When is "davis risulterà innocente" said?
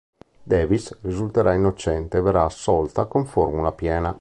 0.41-2.17